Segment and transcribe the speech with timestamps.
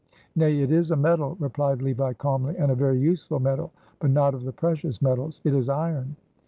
[0.35, 4.33] "Nay, it is a metal," replied Levi, calmly, "and a very useful metal, but not
[4.33, 5.41] of the precious metals.
[5.43, 6.15] It is iron."